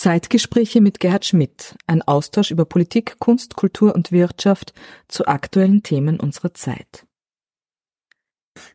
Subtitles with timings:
[0.00, 4.72] Zeitgespräche mit Gerhard Schmidt, ein Austausch über Politik, Kunst, Kultur und Wirtschaft
[5.08, 7.06] zu aktuellen Themen unserer Zeit.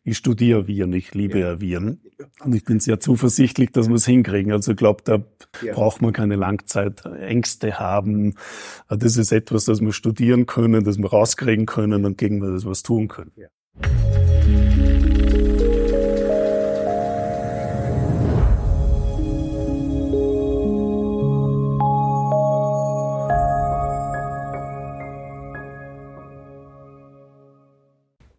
[0.04, 2.00] Ich studiere Viren, ich liebe ja Viren.
[2.44, 4.52] Und ich bin sehr zuversichtlich, dass wir es hinkriegen.
[4.52, 5.24] Also ich glaube, da
[5.62, 5.74] ja.
[5.74, 8.36] braucht man keine Langzeitängste haben.
[8.88, 12.84] Das ist etwas, das wir studieren können, das wir rauskriegen können und gegen das was
[12.84, 13.32] tun können.
[13.34, 13.48] Ja.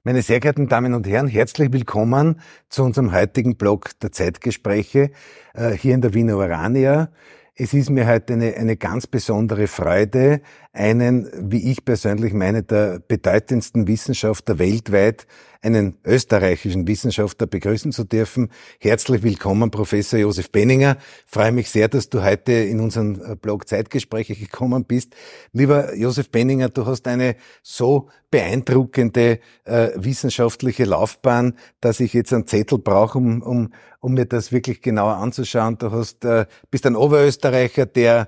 [0.08, 2.40] Meine sehr geehrten Damen und Herren, herzlich willkommen
[2.70, 5.12] zu unserem heutigen Blog der Zeitgespräche
[5.54, 7.10] äh, hier in der Wiener Urania.
[7.56, 10.40] Es ist mir heute eine, eine ganz besondere Freude,
[10.78, 15.28] einen, wie ich persönlich meine, der bedeutendsten Wissenschaftler weltweit
[15.62, 18.50] einen österreichischen Wissenschaftler begrüßen zu dürfen.
[18.80, 20.98] Herzlich willkommen, Professor Josef Benninger.
[21.26, 25.16] Ich freue mich sehr, dass du heute in unseren äh, Blog Zeitgespräche gekommen bist.
[25.54, 32.48] Lieber Josef Benninger, du hast eine so beeindruckende äh, wissenschaftliche Laufbahn, dass ich jetzt einen
[32.48, 35.78] Zettel brauche, um, um, um mir das wirklich genauer anzuschauen.
[35.78, 38.28] Du hast, äh, bist ein Oberösterreicher, der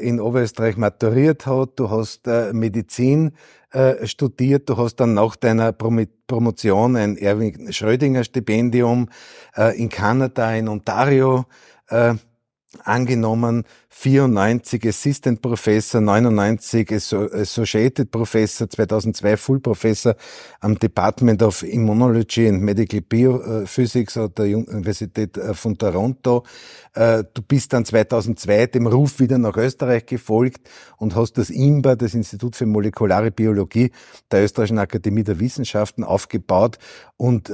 [0.00, 1.70] in Oberösterreich maturiert hat.
[1.76, 3.32] Du hast äh, Medizin
[3.70, 4.68] äh, studiert.
[4.68, 9.08] Du hast dann nach deiner Promotion ein Erwin Schrödinger Stipendium
[9.56, 11.44] äh, in Kanada, in Ontario
[11.88, 12.14] äh,
[12.84, 20.14] angenommen, 94 Assistant Professor, 99 Associated Professor, 2002 Full Professor
[20.60, 26.44] am Department of Immunology and Medical Biophysics an der Universität äh, von Toronto.
[26.94, 31.96] Äh, du bist dann 2002 dem Ruf wieder nach Österreich gefolgt und hast das IMBA,
[31.96, 33.90] das Institut für molekulare Biologie
[34.30, 36.78] der Österreichischen Akademie der Wissenschaften aufgebaut
[37.16, 37.50] und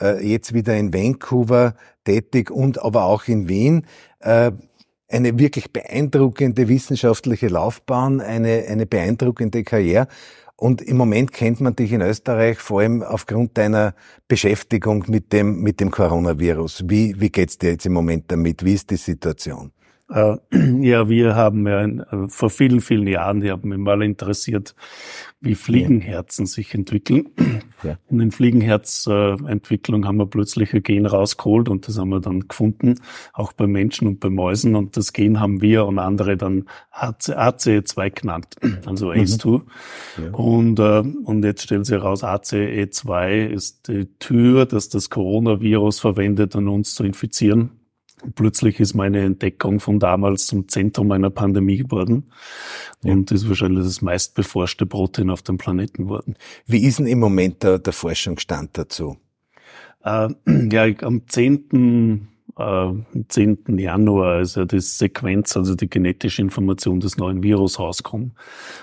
[0.00, 3.86] äh, jetzt wieder in Vancouver tätig und aber auch in Wien
[5.10, 10.08] eine wirklich beeindruckende wissenschaftliche Laufbahn, eine, eine beeindruckende Karriere.
[10.56, 13.94] Und im Moment kennt man dich in Österreich vor allem aufgrund deiner
[14.26, 16.84] Beschäftigung mit dem, mit dem Coronavirus.
[16.88, 18.64] Wie, wie geht's dir jetzt im Moment damit?
[18.64, 19.70] Wie ist die Situation?
[20.08, 20.36] Äh,
[20.80, 24.74] ja, wir haben ja äh, vor vielen, vielen Jahren, die haben mich mal interessiert,
[25.40, 26.50] wie Fliegenherzen ja.
[26.50, 27.28] sich entwickeln.
[27.84, 27.96] Ja.
[28.08, 32.96] Und in Fliegenherzentwicklung haben wir plötzlich ein Gen rausgeholt und das haben wir dann gefunden,
[33.32, 34.74] auch bei Menschen und bei Mäusen.
[34.74, 39.58] Und das Gen haben wir und andere dann ACE2 genannt, also ACE2.
[39.58, 39.62] Mhm.
[40.24, 40.30] Ja.
[40.32, 46.56] Und, äh, und jetzt stellt sich heraus, ACE2 ist die Tür, dass das Coronavirus verwendet,
[46.56, 47.77] um uns zu infizieren.
[48.34, 52.30] Plötzlich ist meine Entdeckung von damals zum Zentrum einer Pandemie geworden
[53.02, 53.12] ja.
[53.12, 56.34] und ist wahrscheinlich das meistbeforschte Protein auf dem Planeten geworden.
[56.66, 59.16] Wie ist denn im Moment der, der Forschungsstand dazu?
[60.02, 60.28] Äh,
[60.72, 62.28] ja, am 10.
[62.56, 62.92] Äh,
[63.28, 63.78] 10.
[63.78, 68.32] Januar ist ja die Sequenz, also die genetische Information des neuen Virus rauskommt.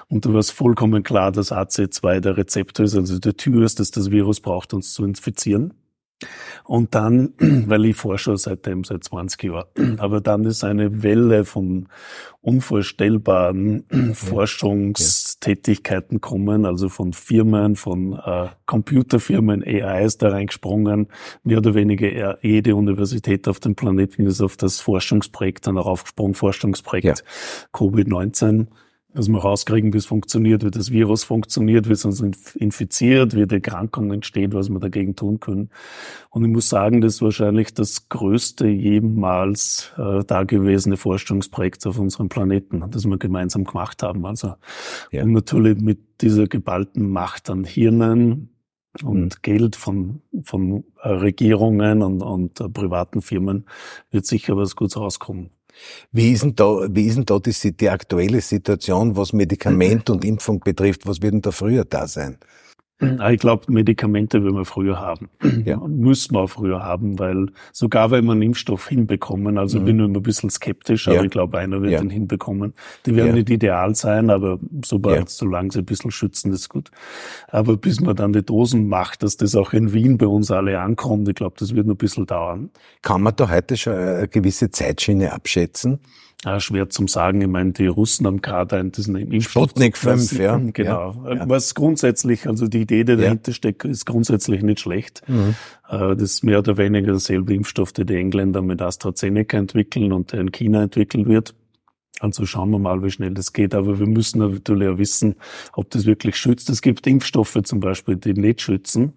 [0.08, 3.80] Und da war es vollkommen klar, dass AC2 der Rezeptor ist, also der Tür ist,
[3.80, 5.74] dass das Virus braucht, uns zu infizieren.
[6.64, 9.68] Und dann, weil ich forsche seitdem, seit 20 Jahren,
[10.00, 11.88] aber dann ist eine Welle von
[12.42, 14.14] unvorstellbaren ja.
[14.14, 21.10] Forschungstätigkeiten kommen, also von Firmen, von äh, Computerfirmen, AIs da reingesprungen.
[21.44, 26.34] Mehr oder weniger jede Universität auf dem Planeten ist auf das Forschungsprojekt dann auch aufgesprungen,
[26.34, 27.14] Forschungsprojekt ja.
[27.74, 28.70] Covid-19
[29.16, 32.22] dass wir rauskriegen, wie es funktioniert, wie das Virus funktioniert, wie es uns
[32.54, 35.70] infiziert, wie die Erkrankung entsteht, was wir dagegen tun können.
[36.30, 42.30] Und ich muss sagen, das ist wahrscheinlich das größte jemals äh, dagewesene Forschungsprojekt auf unserem
[42.30, 44.26] Planeten, das wir gemeinsam gemacht haben.
[44.26, 44.54] Also
[45.12, 45.24] ja.
[45.24, 48.50] und natürlich mit dieser geballten Macht an Hirnen,
[49.04, 49.30] und mhm.
[49.42, 53.66] Geld von, von äh, Regierungen und, und uh, privaten Firmen
[54.12, 55.50] wird sicher was Gutes rauskommen.
[56.12, 60.24] Wie ist denn da, wie ist denn da die, die aktuelle Situation, was Medikament und
[60.26, 61.06] Impfung betrifft?
[61.06, 62.38] Was wird denn da früher da sein?
[63.02, 65.30] Ah, ich glaube, Medikamente will man früher haben.
[65.66, 65.78] Ja.
[65.78, 69.86] Müssen wir auch früher haben, weil sogar wenn wir einen Impfstoff hinbekommen, also mhm.
[69.86, 71.24] bin ich immer ein bisschen skeptisch, aber ja.
[71.24, 72.02] ich glaube, einer wird ja.
[72.02, 72.74] ihn hinbekommen.
[73.06, 73.34] Die werden ja.
[73.36, 75.26] nicht ideal sein, aber sobald, ja.
[75.28, 76.90] solange sie ein bisschen schützen, ist gut.
[77.50, 80.80] Aber bis man dann die Dosen macht, dass das auch in Wien bei uns alle
[80.80, 82.70] ankommt, ich glaube, das wird noch ein bisschen dauern.
[83.02, 86.00] Kann man da heute schon eine gewisse Zeitschiene abschätzen?
[86.44, 87.42] Ja, schwer zum sagen.
[87.42, 89.70] Ich meine, die Russen haben gerade einen, diesen Impfstoff.
[89.70, 90.58] Sputnik 5, ja.
[90.58, 91.16] Genau.
[91.28, 91.50] Ja.
[91.50, 93.18] Was grundsätzlich, also die Idee, die ja.
[93.18, 95.24] dahinter steckt, ist grundsätzlich nicht schlecht.
[95.28, 95.56] Mhm.
[95.90, 100.34] Äh, das ist mehr oder weniger derselbe Impfstoff, den die Engländer mit AstraZeneca entwickeln und
[100.34, 101.56] der in China entwickelt wird.
[102.22, 103.76] Also schauen wir mal, wie schnell das geht.
[103.76, 105.36] Aber wir müssen natürlich auch wissen,
[105.74, 106.70] ob das wirklich schützt.
[106.70, 109.14] Es gibt Impfstoffe zum Beispiel, die nicht schützen.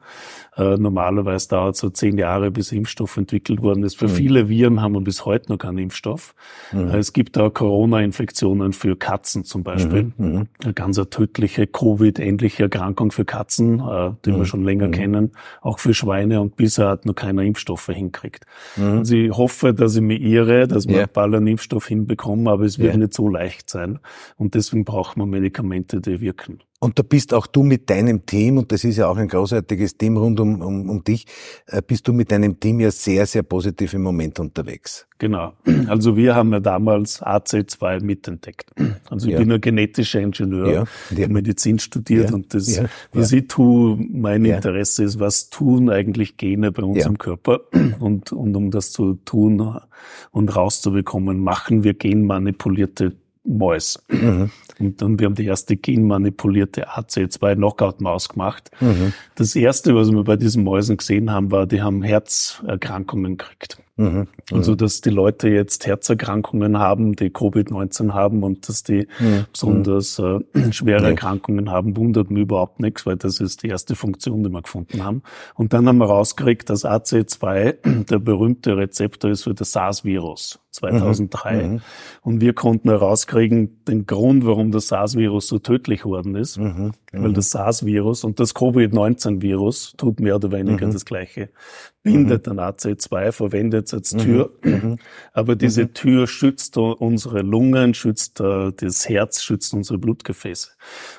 [0.59, 3.97] Äh, normalerweise dauert es so zehn Jahre, bis Impfstoff entwickelt worden ist.
[3.97, 4.13] Für mhm.
[4.13, 6.35] viele Viren haben wir bis heute noch keinen Impfstoff.
[6.73, 6.91] Mhm.
[6.91, 10.13] Äh, es gibt auch Corona-Infektionen für Katzen zum Beispiel.
[10.17, 10.27] Mhm.
[10.27, 10.49] mhm.
[10.63, 14.45] Eine ganz tödliche Covid-ähnliche Erkrankung für Katzen, äh, die wir mhm.
[14.45, 14.93] schon länger mhm.
[14.93, 15.33] kennen.
[15.61, 18.45] Auch für Schweine und bisher hat noch keiner Impfstoffe hinkriegt.
[18.77, 21.09] Also ich hoffe, dass ich mir irre, dass wir yeah.
[21.13, 22.99] bald einen Impfstoff hinbekommen, aber es wird yeah.
[22.99, 23.99] nicht so leicht sein.
[24.37, 26.59] Und deswegen braucht man Medikamente, die wirken.
[26.81, 29.97] Und da bist auch du mit deinem Team, und das ist ja auch ein großartiges
[29.97, 31.27] Team rund um, um, um dich,
[31.67, 35.07] äh, bist du mit deinem Team ja sehr, sehr positiv im Moment unterwegs.
[35.19, 35.55] Genau.
[35.89, 38.71] Also wir haben ja damals AC2 mitentdeckt.
[39.09, 39.39] Also ich ja.
[39.39, 40.85] bin ein genetischer Ingenieur, ja.
[41.17, 41.29] ja.
[41.29, 42.81] Medizin studiert und das,
[43.13, 47.61] was ich tue, mein Interesse ist, was tun eigentlich Gene bei uns im Körper?
[48.01, 49.81] Und, und um das zu tun
[50.31, 54.03] und rauszubekommen, machen wir genmanipulierte Mäus.
[54.09, 54.51] Mhm.
[54.79, 58.71] Und dann, wir haben die erste genmanipulierte AC2 Knockout-Maus gemacht.
[58.81, 59.13] Mhm.
[59.35, 63.79] Das erste, was wir bei diesen Mäusen gesehen haben, war, die haben Herzerkrankungen gekriegt.
[63.99, 64.29] Mhm.
[64.53, 69.47] Also, dass die Leute jetzt Herzerkrankungen haben, die Covid-19 haben und dass die mhm.
[69.53, 70.39] besonders äh,
[70.71, 71.09] schwere ja.
[71.09, 75.05] Erkrankungen haben, wundert mich überhaupt nichts, weil das ist die erste Funktion, die wir gefunden
[75.05, 75.23] haben.
[75.57, 81.55] Und dann haben wir rausgekriegt, dass AC2 der berühmte Rezeptor ist für das SARS-Virus 2003.
[81.55, 81.73] Mhm.
[81.73, 81.81] mhm.
[82.23, 86.93] Und wir konnten herauskriegen, den Grund, warum das SARS-Virus so tödlich worden ist, mhm.
[87.11, 91.49] weil das SARS-Virus und das Covid-19-Virus tut mehr oder weniger das Gleiche
[92.03, 94.19] bindet an AC2, verwendet als mhm.
[94.19, 94.51] Tür.
[94.63, 94.97] Mhm.
[95.33, 95.95] Aber diese mhm.
[95.95, 100.71] Tür schützt unsere Lungen, schützt uh, das Herz, schützt unsere Blutgefäße.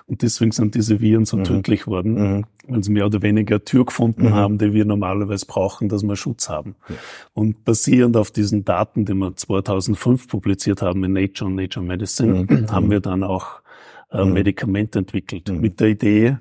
[0.07, 1.43] Und deswegen sind diese Viren so mhm.
[1.43, 2.45] tödlich worden, mhm.
[2.67, 6.49] weil sie mehr oder weniger Tür gefunden haben, die wir normalerweise brauchen, dass wir Schutz
[6.49, 6.75] haben.
[6.87, 6.95] Ja.
[7.33, 12.67] Und basierend auf diesen Daten, die wir 2005 publiziert haben in Nature und Nature Medicine,
[12.71, 13.61] haben wir dann auch
[14.11, 14.33] äh, mhm.
[14.33, 15.49] Medikament entwickelt.
[15.49, 15.61] Mhm.
[15.61, 16.37] Mit der Idee,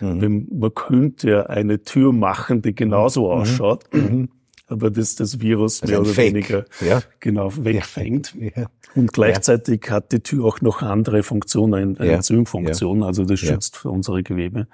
[0.00, 0.48] mhm.
[0.52, 3.40] man könnte ja eine Tür machen, die genauso mhm.
[3.40, 4.28] ausschaut, mhm.
[4.72, 6.34] aber das das Virus also mehr oder Fake.
[6.34, 7.02] weniger ja.
[7.20, 8.34] genau wegfängt.
[8.38, 8.66] Ja.
[8.94, 9.92] Und gleichzeitig ja.
[9.92, 12.12] hat die Tür auch noch andere Funktionen, eine.
[12.12, 14.66] Enzymfunktion, also das schützt für unsere Gewebe.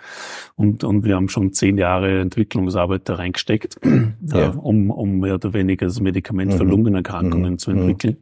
[0.56, 3.78] Und, und wir haben schon zehn Jahre Entwicklungsarbeit da reingesteckt,
[4.32, 6.70] äh, um, um mehr oder weniger das Medikament für mhm.
[6.70, 7.58] Lungenerkrankungen mhm.
[7.58, 8.16] zu entwickeln.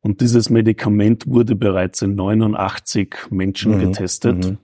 [0.00, 3.80] Und dieses Medikament wurde bereits in 89 Menschen mhm.
[3.80, 4.50] getestet.
[4.50, 4.58] Mhm.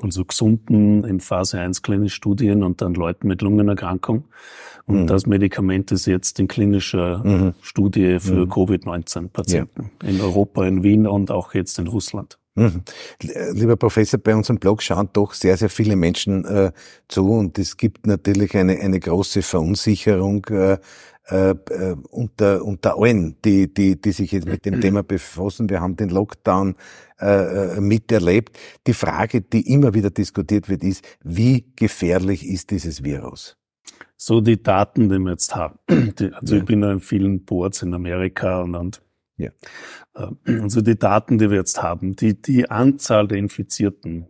[0.00, 4.24] Also gesunden in Phase 1 klinische Studien und dann Leuten mit Lungenerkrankung.
[4.86, 5.06] Und mhm.
[5.06, 7.54] das Medikament ist jetzt in klinischer mhm.
[7.60, 8.50] Studie für mhm.
[8.50, 10.08] Covid-19-Patienten ja.
[10.08, 12.38] in Europa, in Wien und auch jetzt in Russland.
[12.54, 12.82] Mhm.
[13.52, 16.72] Lieber Professor, bei unserem Blog schauen doch sehr, sehr viele Menschen äh,
[17.08, 20.76] zu und es gibt natürlich eine, eine große Verunsicherung äh,
[21.28, 21.54] äh,
[22.10, 25.70] unter, unter allen, die, die, die sich jetzt mit dem Thema befassen.
[25.70, 26.74] Wir haben den Lockdown
[27.20, 28.58] äh, äh, miterlebt.
[28.86, 33.56] Die Frage, die immer wieder diskutiert wird, ist, wie gefährlich ist dieses Virus?
[34.16, 35.78] So die Daten, die wir jetzt haben.
[35.88, 36.60] also ja.
[36.60, 39.02] ich bin in vielen Boards in Amerika und, und
[39.36, 39.50] ja.
[40.14, 44.28] Äh, also die Daten, die wir jetzt haben, die, die Anzahl der Infizierten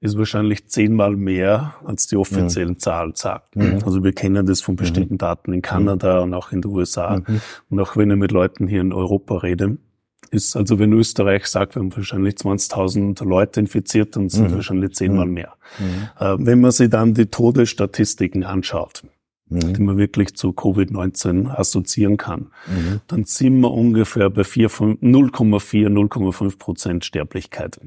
[0.00, 2.78] ist wahrscheinlich zehnmal mehr, als die offiziellen mhm.
[2.78, 3.56] Zahlen sagt.
[3.56, 3.78] Mhm.
[3.84, 5.18] Also wir kennen das von bestimmten mhm.
[5.18, 7.22] Daten in Kanada und auch in den USA.
[7.26, 7.40] Mhm.
[7.70, 9.78] Und auch wenn ich mit Leuten hier in Europa rede,
[10.30, 14.54] ist also, wenn Österreich sagt, wir haben wahrscheinlich 20.000 Leute infiziert, dann sind mhm.
[14.54, 15.54] wahrscheinlich zehnmal mehr.
[15.78, 16.08] Mhm.
[16.18, 19.04] Äh, wenn man sich dann die Todesstatistiken anschaut,
[19.48, 19.74] mhm.
[19.74, 23.00] die man wirklich zu Covid-19 assoziieren kann, mhm.
[23.06, 27.80] dann sind wir ungefähr bei 0,4, 0,5 Prozent Sterblichkeit.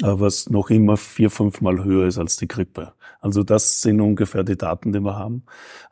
[0.00, 0.20] Mhm.
[0.20, 2.92] Was noch immer vier, fünfmal höher ist als die Grippe.
[3.20, 5.42] Also das sind ungefähr die Daten, die wir haben.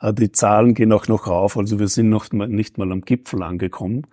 [0.01, 3.43] Äh, die Zahlen gehen auch noch rauf, also wir sind noch nicht mal am Gipfel
[3.43, 4.07] angekommen.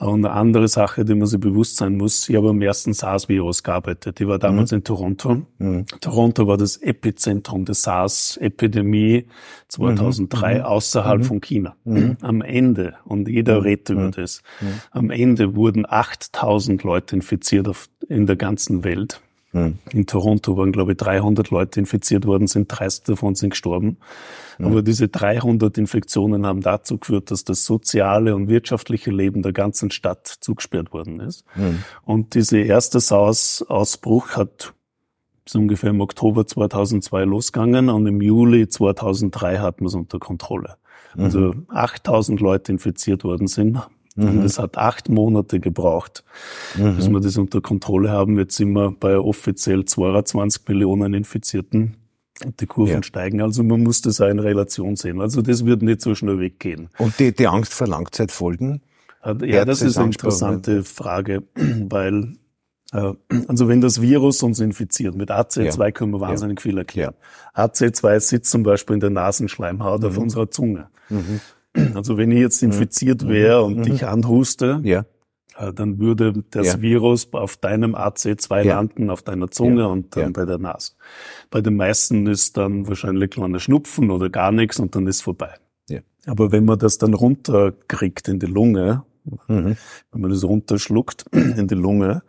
[0.00, 2.94] Äh, und eine andere Sache, die man sich bewusst sein muss, ich habe am ersten
[2.94, 4.20] SARS-Virus gearbeitet.
[4.20, 4.78] Ich war damals mhm.
[4.78, 5.42] in Toronto.
[5.58, 5.86] Mhm.
[6.00, 9.26] Toronto war das Epizentrum der SARS-Epidemie
[9.68, 10.58] 2003 mhm.
[10.60, 10.64] mhm.
[10.64, 11.24] außerhalb mhm.
[11.24, 11.76] von China.
[11.84, 12.16] Mhm.
[12.22, 14.42] Am Ende, und jeder redet über das,
[14.90, 19.20] am Ende wurden 8000 Leute infiziert auf, in der ganzen Welt.
[19.52, 19.78] Mhm.
[19.92, 23.98] In Toronto waren, glaube ich, 300 Leute infiziert worden, sind 30 davon sind gestorben.
[24.58, 24.66] Mhm.
[24.66, 29.90] Aber diese 300 Infektionen haben dazu geführt, dass das soziale und wirtschaftliche Leben der ganzen
[29.90, 31.44] Stadt zugesperrt worden ist.
[31.54, 31.84] Mhm.
[32.04, 34.74] Und dieser erste SARS-Ausbruch hat
[35.46, 40.76] ist ungefähr im Oktober 2002 losgegangen und im Juli 2003 hatten wir es unter Kontrolle.
[41.16, 43.78] Also 8000 Leute infiziert worden sind,
[44.14, 44.28] Mhm.
[44.28, 46.24] Und es hat acht Monate gebraucht,
[46.76, 46.96] mhm.
[46.96, 48.38] bis wir das unter Kontrolle haben.
[48.38, 51.96] Jetzt sind wir bei offiziell 22 Millionen Infizierten.
[52.44, 53.02] Und die Kurven ja.
[53.02, 53.40] steigen.
[53.40, 55.20] Also man muss das auch in Relation sehen.
[55.20, 56.88] Also das wird nicht so schnell weggehen.
[56.98, 58.82] Und die, die Angst vor Langzeitfolgen?
[59.22, 62.34] Äh, ja, das ist eine interessante Frage, weil
[62.92, 63.12] äh,
[63.48, 65.90] also wenn das Virus uns infiziert, mit AC2 ja.
[65.90, 66.62] können wir wahnsinnig ja.
[66.62, 67.14] viel erklären.
[67.56, 67.66] Ja.
[67.66, 70.08] AC2 sitzt zum Beispiel in der Nasenschleimhaut mhm.
[70.08, 70.88] auf unserer Zunge.
[71.08, 71.40] Mhm.
[71.94, 73.28] Also wenn ich jetzt infiziert mhm.
[73.28, 73.82] wäre und mhm.
[73.82, 75.04] dich anhuste, ja.
[75.56, 76.80] Äh, dann würde das ja.
[76.80, 78.76] Virus auf deinem AC2 ja.
[78.76, 80.92] landen, auf deiner Zunge und dann bei der Nase.
[81.50, 85.54] Bei den meisten ist dann wahrscheinlich kleiner Schnupfen oder gar nichts und dann ist vorbei.
[86.26, 89.04] Aber wenn man das dann runterkriegt in die Lunge,
[89.48, 89.78] Mhm.
[90.12, 92.22] Wenn man das runterschluckt in die Lunge,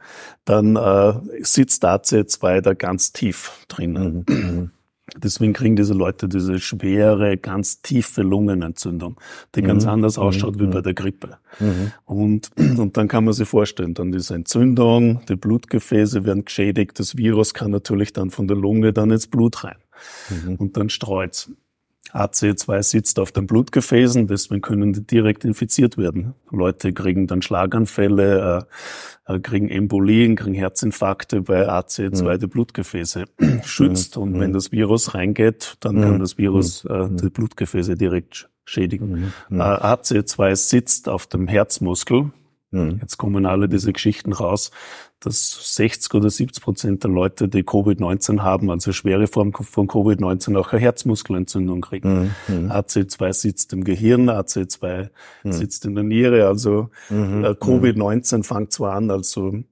[0.46, 4.26] dann äh, sitzt AC2 da ganz tief drinnen.
[4.30, 4.72] Mhm.
[5.14, 5.20] Mhm.
[5.20, 9.20] Deswegen kriegen diese Leute diese schwere, ganz tiefe Lungenentzündung,
[9.56, 9.68] die mhm.
[9.68, 10.60] ganz anders ausschaut mhm.
[10.60, 11.38] wie bei der Grippe.
[11.60, 11.92] Mhm.
[12.06, 17.18] Und, und dann kann man sich vorstellen, dann diese Entzündung, die Blutgefäße werden geschädigt, das
[17.18, 19.78] Virus kann natürlich dann von der Lunge dann ins Blut rein.
[20.30, 20.56] Mhm.
[20.56, 21.52] Und dann streut's.
[22.14, 26.34] AC2 sitzt auf den Blutgefäßen, deswegen können die direkt infiziert werden.
[26.50, 28.68] Leute kriegen dann Schlaganfälle,
[29.28, 32.40] äh, äh kriegen Embolien, kriegen Herzinfarkte, weil AC2 mhm.
[32.40, 33.26] die Blutgefäße
[33.64, 34.16] schützt.
[34.16, 34.24] Mhm.
[34.24, 34.54] Und wenn mhm.
[34.54, 36.20] das Virus reingeht, dann kann mhm.
[36.20, 39.34] das Virus äh, die Blutgefäße direkt schädigen.
[39.52, 42.32] Äh, AC2 sitzt auf dem Herzmuskel.
[42.72, 44.72] Jetzt kommen alle diese Geschichten raus,
[45.22, 50.58] dass 60 oder 70 Prozent der Leute, die Covid-19 haben, also schwere Form von Covid-19,
[50.58, 52.36] auch eine Herzmuskelentzündung kriegen.
[52.48, 52.72] Mhm.
[52.72, 55.10] AC2 sitzt im Gehirn, AC2
[55.44, 55.52] mhm.
[55.52, 56.48] sitzt in der Niere.
[56.48, 57.46] Also mhm.
[57.46, 59.64] äh, Covid-19 fängt zwar an als so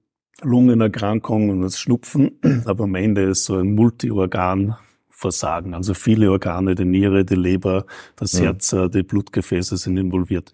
[0.42, 4.76] Lungenerkrankung und das Schnupfen, aber am Ende ist so ein Multiorgan
[5.10, 5.74] Versagen.
[5.74, 7.86] Also viele Organe, die Niere, die Leber,
[8.16, 10.52] das Herz, äh, die Blutgefäße sind involviert.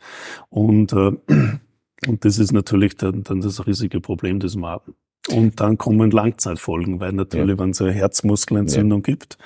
[0.49, 1.13] Und äh,
[2.07, 4.95] und das ist natürlich dann, dann das riesige Problem, das wir haben.
[5.29, 7.59] Und dann kommen Langzeitfolgen, weil natürlich, ja.
[7.59, 9.15] wenn es eine Herzmuskelentzündung ja.
[9.15, 9.37] gibt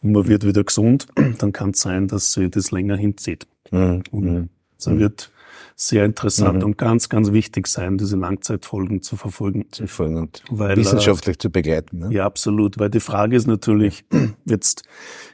[0.00, 3.46] und man wird wieder gesund, dann kann es sein, dass sich das länger hinzieht.
[3.70, 4.04] Mhm.
[4.12, 5.00] Und so mhm.
[5.00, 5.32] wird
[5.76, 6.64] sehr interessant mhm.
[6.64, 9.66] und ganz, ganz wichtig sein, diese Langzeitfolgen zu verfolgen.
[9.72, 11.98] Zu verfolgen und weil, wissenschaftlich äh, zu begleiten.
[11.98, 12.08] Ne?
[12.12, 12.78] Ja, absolut.
[12.78, 14.04] Weil die Frage ist natürlich
[14.44, 14.84] jetzt,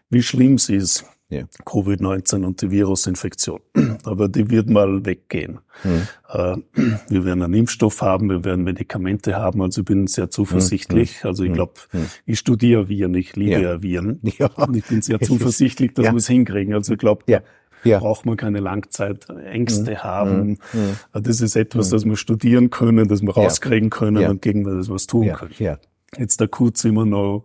[0.09, 1.45] wie schlimm sie ist ja.
[1.65, 3.61] Covid-19 und die Virusinfektion.
[4.05, 5.61] Aber die wird mal weggehen.
[5.85, 6.65] Mhm.
[7.09, 9.63] Wir werden einen Impfstoff haben, wir werden Medikamente haben.
[9.63, 11.23] Also ich bin sehr zuversichtlich.
[11.23, 11.29] Mhm.
[11.29, 12.07] Also ich glaube, mhm.
[12.27, 13.83] ich studiere Viren, ich liebe ja.
[13.83, 14.21] Viren.
[14.39, 14.47] Ja.
[14.57, 16.13] Und ich bin sehr zuversichtlich, dass ja.
[16.13, 16.75] wir es hinkriegen.
[16.75, 17.41] Also ich glaube, ja.
[17.85, 17.99] Ja.
[17.99, 20.03] braucht man keine Langzeitängste mhm.
[20.03, 20.49] haben.
[20.73, 20.97] Mhm.
[21.23, 21.93] Das ist etwas, mhm.
[21.93, 25.55] das wir studieren können, das wir rauskriegen können und gegen das was tun können.
[25.59, 25.79] Ja.
[26.19, 27.45] Jetzt kurz immer noch,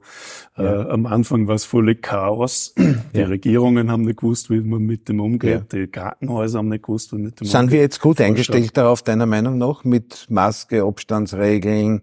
[0.58, 0.90] äh, ja.
[0.90, 2.74] am Anfang war es völlig Chaos.
[3.14, 3.28] Die ja.
[3.28, 5.72] Regierungen haben nicht gewusst, wie man mit dem umgeht.
[5.72, 5.80] Ja.
[5.80, 7.74] Die Krankenhäuser haben nicht gewusst, wie man mit dem Sind umgeht.
[7.74, 12.02] wir jetzt gut eingestellt darauf, deiner Meinung nach, mit Maske, Abstandsregeln,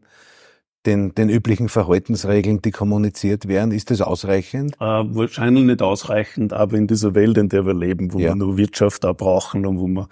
[0.86, 3.72] den, den üblichen Verhaltensregeln, die kommuniziert werden?
[3.72, 4.76] Ist das ausreichend?
[4.76, 8.56] Äh, wahrscheinlich nicht ausreichend, aber in dieser Welt, in der wir leben, wo wir nur
[8.56, 10.08] Wirtschaft auch brauchen und wo wir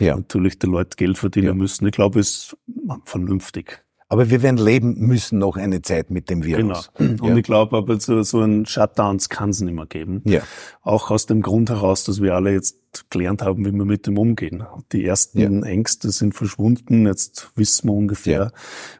[0.00, 2.56] natürlich die Leute Geld verdienen müssen, ich glaube, es ist
[3.04, 3.84] vernünftig.
[4.12, 6.90] Aber wir werden leben müssen noch eine Zeit mit dem Virus.
[6.98, 7.24] Genau.
[7.24, 7.36] Und ja.
[7.38, 10.20] ich glaube aber, so, so ein Shutdowns kann es nicht mehr geben.
[10.26, 10.42] Ja.
[10.82, 12.76] Auch aus dem Grund heraus, dass wir alle jetzt
[13.08, 14.64] gelernt haben, wie wir mit dem umgehen.
[14.92, 15.66] Die ersten ja.
[15.66, 17.06] Ängste sind verschwunden.
[17.06, 18.52] Jetzt wissen wir ungefähr,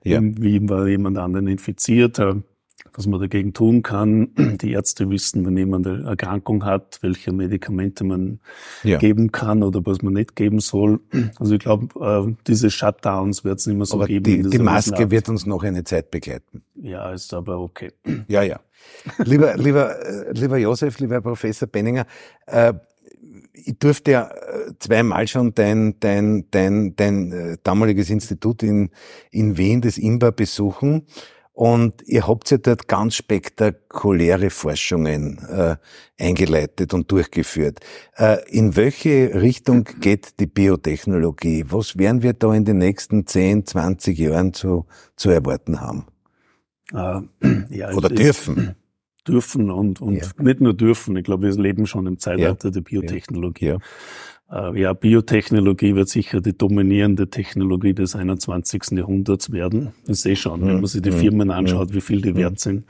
[0.03, 0.19] ja.
[0.23, 2.19] wie war jemand anderen infiziert
[2.95, 4.31] was man dagegen tun kann.
[4.61, 8.41] Die Ärzte wissen, wenn jemand eine Erkrankung hat, welche Medikamente man
[8.83, 8.99] ja.
[8.99, 11.01] geben kann oder was man nicht geben soll.
[11.39, 14.25] Also ich glaube, äh, diese Shutdowns wird es nicht mehr so aber geben.
[14.25, 16.63] Die, die Maske wird uns noch eine Zeit begleiten.
[16.75, 17.93] Ja, ist aber okay.
[18.29, 18.61] Ja, ja.
[19.25, 22.07] Lieber, lieber, äh, lieber Josef, lieber Professor Benninger,
[22.47, 22.75] äh,
[23.53, 28.91] ich durfte ja äh, zweimal schon dein, dein, dein, dein damaliges Institut in,
[29.31, 31.07] in Wien, das IMBA, besuchen.
[31.63, 35.77] Und ihr habt ja dort ganz spektakuläre Forschungen äh,
[36.19, 37.79] eingeleitet und durchgeführt.
[38.17, 41.67] Äh, in welche Richtung geht die Biotechnologie?
[41.69, 46.07] Was werden wir da in den nächsten 10, 20 Jahren zu, zu erwarten haben?
[46.93, 47.21] Äh,
[47.71, 48.75] ja, Oder dürfen?
[49.29, 50.27] Dürfen und, und ja.
[50.39, 51.17] nicht nur dürfen.
[51.17, 52.73] Ich glaube, wir leben schon im Zeitalter ja.
[52.73, 53.67] der Biotechnologie.
[53.67, 53.79] Ja.
[54.53, 58.99] Äh, ja, Biotechnologie wird sicher die dominierende Technologie des 21.
[58.99, 59.93] Jahrhunderts werden.
[60.07, 61.13] Ich sehe schon, wenn man sich die.
[61.13, 62.85] Firmen anschaut, wie viel die wert sind.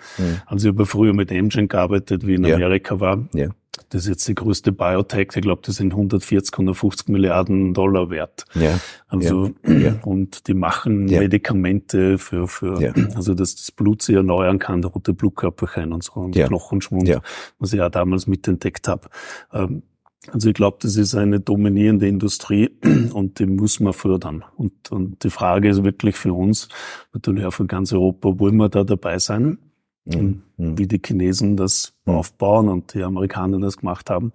[0.47, 3.29] Also ich habe früher mit Amgen gearbeitet, wie in Amerika war.
[3.35, 3.49] Ja.
[3.89, 5.29] Das ist jetzt die größte Biotech.
[5.35, 8.45] Ich glaube, das sind 140, 150 Milliarden Dollar wert.
[8.55, 8.79] Ja.
[9.09, 9.99] Also, ja.
[10.05, 11.21] und die machen ja.
[11.21, 12.93] Medikamente für, für, ja.
[13.15, 16.35] also, dass das Blut sich erneuern kann, rote Blutkörperchen und so, und.
[16.35, 17.21] Knochenschwund,
[17.59, 19.09] was ich ja damals mitentdeckt habe.
[19.53, 19.83] Ähm,
[20.31, 22.71] also ich glaube, das ist eine dominierende Industrie
[23.13, 24.45] und die muss man fördern.
[24.57, 26.69] Und, und die Frage ist wirklich für uns,
[27.13, 29.59] natürlich auch für ganz Europa, wollen wir da dabei sein?
[30.05, 30.43] Mhm.
[30.57, 32.15] Wie die Chinesen das mhm.
[32.15, 34.33] aufbauen und die Amerikaner das gemacht haben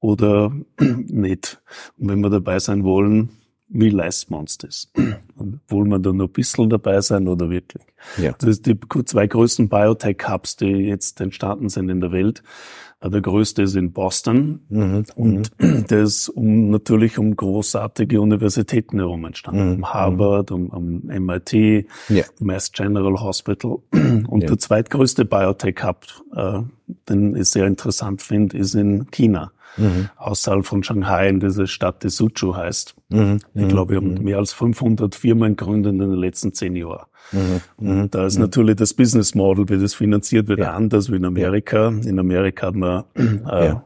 [0.00, 1.62] oder nicht.
[1.96, 3.30] Und wenn wir dabei sein wollen,
[3.68, 4.90] wie leisten wir uns das?
[5.68, 7.84] wollen wir da noch ein bisschen dabei sein oder wirklich?
[8.16, 8.32] Ja.
[8.38, 12.42] Das ist die zwei größten Biotech-Hubs, die jetzt entstanden sind in der Welt.
[13.02, 15.04] Der größte ist in Boston mhm.
[15.14, 15.86] und mhm.
[15.90, 19.66] der ist um, natürlich um großartige Universitäten herum entstanden.
[19.66, 19.74] Mhm.
[19.76, 22.24] Um Harvard, um, um MIT, ja.
[22.40, 23.78] Mass General Hospital.
[23.92, 24.48] Und ja.
[24.48, 26.60] der zweitgrößte Biotech-Hub, äh,
[27.08, 30.08] den ich sehr interessant finde, ist in China mhm.
[30.16, 32.94] außerhalb von Shanghai in dieser Stadt, die Suzhou heißt.
[33.10, 33.38] Mhm.
[33.54, 34.24] Ich glaube, wir haben mhm.
[34.24, 37.06] mehr als 500 Firmen gegründet in den letzten zehn Jahren.
[37.32, 37.60] Mhm.
[37.76, 38.42] Und da ist mhm.
[38.42, 40.74] natürlich das Business Model, wie das finanziert wird, ja.
[40.74, 41.88] anders wie in Amerika.
[41.88, 43.84] In Amerika hat man, äh, ja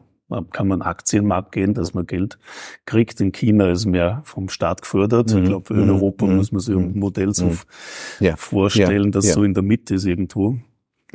[0.50, 2.38] kann man Aktienmarkt gehen, dass man Geld
[2.87, 3.20] kriegt.
[3.20, 5.32] In China ist mehr vom Staat gefördert.
[5.32, 5.42] Mhm.
[5.42, 6.37] Ich glaube, in Europa mhm.
[6.37, 7.54] muss man sich ein Modell so
[8.20, 8.37] ja.
[8.37, 9.11] vorstellen, ja.
[9.11, 9.34] das ja.
[9.34, 10.56] so in der Mitte ist irgendwo.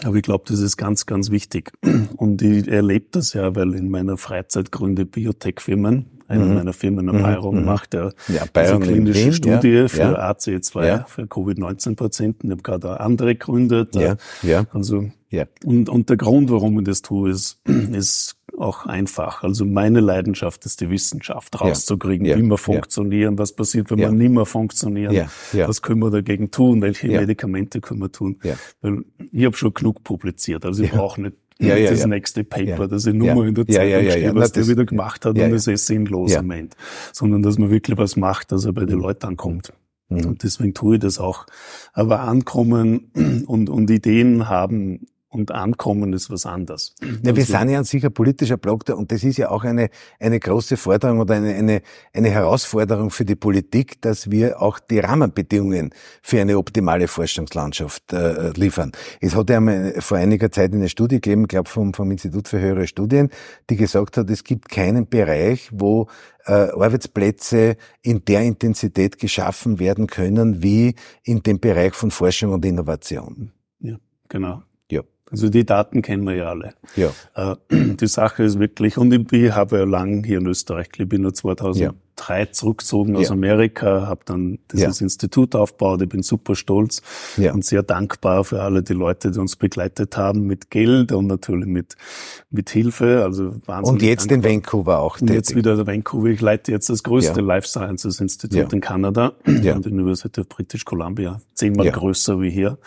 [0.03, 1.71] Aber ich glaube, das ist ganz, ganz wichtig.
[2.17, 6.05] Und ich erlebe das ja, weil in meiner Freizeit gründe Biotech-Firmen.
[6.27, 6.55] Eine mhm.
[6.55, 7.65] meiner Firmen, eine Bayron, mhm.
[7.65, 9.87] macht ja, ja eine klinische Studie ja.
[9.87, 10.31] für ja.
[10.31, 11.05] AC2, ja.
[11.07, 12.47] für Covid-19-Patienten.
[12.47, 13.95] Ich habe gerade auch andere gegründet.
[13.95, 14.17] Ja.
[14.43, 14.65] Ja.
[14.73, 15.45] Also, ja.
[15.63, 19.43] Und, und der Grund, warum ich das tue, ist, ist auch einfach.
[19.43, 23.39] Also meine Leidenschaft ist die Wissenschaft, rauszukriegen, ja, ja, wie wir funktionieren, ja.
[23.39, 28.01] was passiert, wenn wir nicht mehr funktionieren, was können wir dagegen tun, welche Medikamente können
[28.01, 28.39] wir tun.
[28.81, 32.07] Weil ich habe schon genug publiziert, also ich brauche nicht ja, ja, das ja.
[32.07, 32.87] nächste Paper, ja.
[32.87, 35.37] das ich nur mal in der Zeitung ja, ja, stehe, was der wieder gemacht hat
[35.37, 36.75] und das ist sinnlos am Ende.
[37.13, 39.03] Sondern dass man wirklich was macht, dass er bei den mhm.
[39.03, 39.73] Leuten ankommt.
[40.09, 40.25] Mhm.
[40.25, 41.45] Und deswegen tue ich das auch.
[41.93, 43.11] Aber ankommen
[43.47, 46.95] und, und Ideen haben und Ankommen ist was anderes.
[47.23, 49.89] Ja, wir sind ja ein sicher politischer Block da und das ist ja auch eine,
[50.19, 51.81] eine große Forderung oder eine, eine,
[52.13, 55.91] eine Herausforderung für die Politik, dass wir auch die Rahmenbedingungen
[56.21, 58.93] für eine optimale Forschungslandschaft äh, liefern.
[59.19, 62.47] Es hat ja mal vor einiger Zeit eine Studie gegeben, ich glaube vom, vom Institut
[62.47, 63.29] für höhere Studien,
[63.69, 66.07] die gesagt hat, es gibt keinen Bereich, wo
[66.45, 72.63] äh, Arbeitsplätze in der Intensität geschaffen werden können wie in dem Bereich von Forschung und
[72.63, 73.51] Innovation.
[73.79, 73.97] Ja,
[74.29, 74.63] genau.
[75.29, 76.73] Also die Daten kennen wir ja alle.
[76.95, 77.11] Ja.
[77.35, 77.55] Äh,
[77.95, 81.33] die Sache ist wirklich, und ich habe ja lang hier in Österreich, ich bin nur
[81.33, 81.83] 2000.
[81.83, 83.31] Ja drei zurückgezogen aus ja.
[83.31, 85.05] Amerika, habe dann dieses ja.
[85.05, 86.01] Institut aufgebaut.
[86.01, 87.01] Ich bin super stolz
[87.37, 87.53] ja.
[87.53, 91.67] und sehr dankbar für alle die Leute, die uns begleitet haben mit Geld und natürlich
[91.67, 91.95] mit
[92.49, 93.23] mit Hilfe.
[93.23, 94.51] Also wahnsinnig Und jetzt dankbar.
[94.51, 95.21] in Vancouver auch.
[95.21, 96.27] Und jetzt wieder der Vancouver.
[96.27, 100.83] Ich leite jetzt das größte Life Sciences Institut in Kanada an der University of British
[100.85, 101.39] Columbia.
[101.53, 102.77] Zehnmal größer wie hier.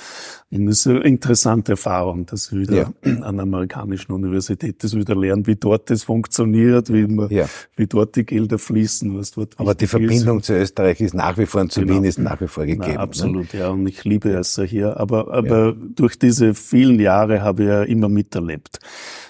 [0.50, 5.14] Und das ist eine interessante Erfahrung, dass ich wieder an der amerikanischen Universität das wieder
[5.14, 7.30] lernen, wie dort das funktioniert, wie, man,
[7.76, 10.46] wie dort die Gelder fließen was dort Aber die Verbindung ist.
[10.46, 11.94] zu Österreich ist nach wie vor und zu genau.
[11.94, 12.84] Wien ist nach wie vor gegeben.
[12.86, 12.98] Na, ne?
[12.98, 13.60] absolut, ne?
[13.60, 13.68] ja.
[13.68, 14.96] Und ich liebe es ja hier.
[14.98, 15.76] Aber, aber ja.
[15.94, 18.78] durch diese vielen Jahre habe ich ja immer miterlebt.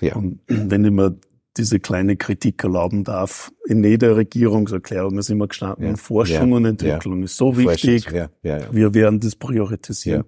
[0.01, 0.15] Ja.
[0.17, 1.17] Und wenn ich mir
[1.57, 3.53] diese kleine Kritik erlauben darf.
[3.67, 5.97] In jeder Regierungserklärung ist immer gestanden, ja.
[5.97, 6.57] Forschung ja.
[6.57, 7.25] und Entwicklung ja.
[7.25, 8.07] ist so wichtig.
[8.43, 10.25] Wir werden das priorisieren.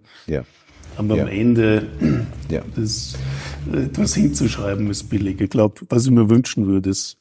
[0.96, 1.86] Aber am Ende
[2.76, 3.14] das
[3.72, 5.40] etwas hinzuschreiben ist billig.
[5.40, 7.18] Ich glaube, was ich mir wünschen würde, ist,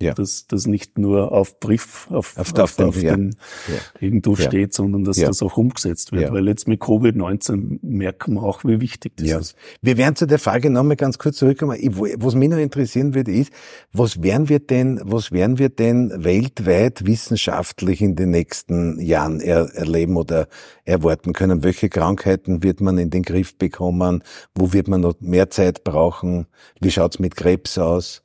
[0.00, 0.14] ja.
[0.14, 3.36] dass das nicht nur auf Brief, auf, auf, auf, auf den, den
[3.68, 3.74] ja.
[4.00, 4.42] irgendwo ja.
[4.42, 6.32] steht, sondern dass das auch umgesetzt wird.
[6.32, 9.56] Weil jetzt mit Covid-19 merken wir auch, wie wichtig das ist.
[9.82, 11.78] Wir werden zu der Frage nochmal ganz kurz zurückkommen.
[12.16, 13.52] Was mich noch interessieren würde, ist,
[13.92, 19.74] was werden wir denn, was werden wir denn weltweit wissenschaftlich in den nächsten Jahren er,
[19.74, 20.48] erleben oder
[20.84, 21.62] erwarten können?
[21.62, 24.22] Welche Krankheiten wird man in den Griff bekommen?
[24.54, 26.46] Wo wird man noch mehr Zeit brauchen?
[26.80, 28.23] Wie schaut's mit Krebs aus?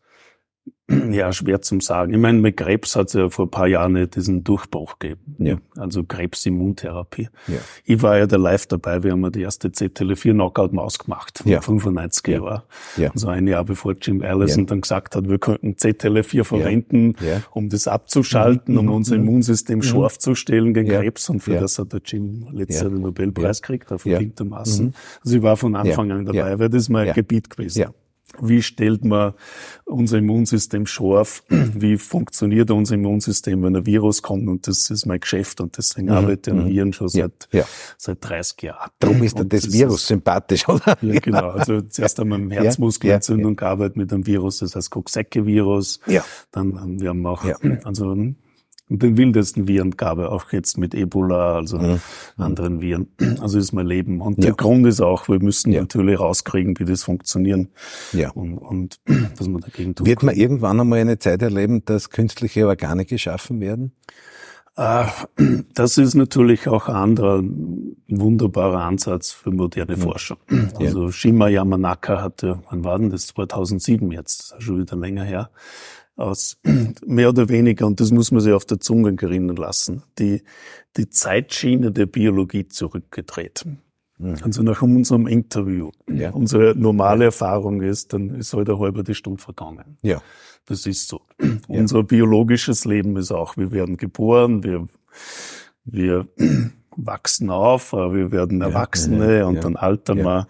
[1.11, 2.13] Ja, schwer zum sagen.
[2.13, 5.35] Ich meine, mit Krebs hat es ja vor ein paar Jahren diesen Durchbruch gegeben.
[5.37, 5.57] Ja.
[5.77, 7.29] Also Krebsimmuntherapie.
[7.47, 7.57] Ja.
[7.83, 11.61] Ich war ja da live dabei, wir haben ja die erste CTLA4-Knockout-Maus gemacht, ja.
[11.61, 12.33] 95 ja.
[12.33, 12.63] Jahre.
[12.97, 13.11] Ja.
[13.11, 14.67] Also ein Jahr bevor Jim Allison ja.
[14.67, 17.41] dann gesagt hat, wir könnten CTLA4 verwenden, ja.
[17.51, 18.79] um das abzuschalten, mhm.
[18.79, 19.27] um unser mhm.
[19.27, 19.83] Immunsystem mhm.
[19.83, 21.29] scharf zu stellen gegen Krebs.
[21.29, 24.87] Und für das hat der Jim letztes Jahr den Nobelpreis gekriegt, auf verdientermaßen.
[24.87, 24.93] Mhm.
[25.23, 27.85] Also ich war von Anfang an dabei, weil das ist mein Gebiet gewesen
[28.41, 29.33] wie stellt man
[29.85, 35.19] unser Immunsystem scharf, wie funktioniert unser Immunsystem, wenn ein Virus kommt und das ist mein
[35.19, 36.13] Geschäft und deswegen mhm.
[36.13, 36.69] arbeite ich an mhm.
[36.69, 37.65] Viren schon seit, ja, ja.
[37.97, 38.91] seit 30 Jahren.
[38.99, 40.97] Darum ist das, das Virus ist, sympathisch, oder?
[41.01, 41.49] Ja, genau.
[41.49, 45.99] Also zuerst haben wir mit Herzmuskelentzündung ja, gearbeitet mit einem Virus, das heißt Coxsackie-Virus.
[46.07, 46.23] Ja.
[46.51, 47.45] Dann haben wir auch,
[47.83, 48.15] also
[48.89, 51.99] und den wildesten Viren gab es auch jetzt mit Ebola, also mhm.
[52.37, 53.07] anderen Viren.
[53.39, 54.21] Also ist mein Leben.
[54.21, 54.45] Und ja.
[54.45, 55.81] der Grund ist auch, wir müssen ja.
[55.81, 57.67] natürlich rauskriegen, wie das funktioniert
[58.11, 58.31] ja.
[58.31, 58.99] und, und
[59.37, 60.07] was man dagegen tut.
[60.07, 63.93] Wird man irgendwann einmal eine Zeit erleben, dass künstliche Organe geschaffen werden?
[64.75, 65.11] Ah,
[65.73, 67.43] das ist natürlich auch ein anderer
[68.07, 70.01] wunderbarer Ansatz für moderne mhm.
[70.01, 70.37] Forschung.
[70.79, 73.27] Also Shima Yamanaka hatte, wann war denn das?
[73.27, 75.49] 2007 jetzt, schon wieder länger her,
[76.19, 76.57] aus
[77.05, 80.43] mehr oder weniger, und das muss man sich auf der Zunge gerinnen lassen, die,
[80.97, 83.65] die Zeitschiene der Biologie zurückgedreht.
[84.17, 84.35] Mhm.
[84.43, 85.91] Also nach unserem Interview.
[86.07, 86.31] Ja.
[86.31, 89.97] Unsere normale Erfahrung ist, dann ist heute halt eine halbe Stunde vergangen.
[90.01, 90.21] Ja.
[90.65, 91.21] Das ist so.
[91.67, 91.81] Ja.
[91.81, 94.87] Unser biologisches Leben ist auch, wir werden geboren, wir,
[95.83, 96.27] wir
[96.95, 100.47] wachsen auf, wir werden Erwachsene ja, und dann altern wir.